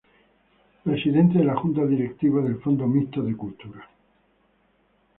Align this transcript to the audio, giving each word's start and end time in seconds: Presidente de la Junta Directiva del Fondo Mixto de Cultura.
Presidente 0.83 1.37
de 1.37 1.43
la 1.45 1.55
Junta 1.55 1.85
Directiva 1.85 2.41
del 2.41 2.57
Fondo 2.59 2.87
Mixto 2.87 3.21
de 3.21 3.37
Cultura. 3.37 3.87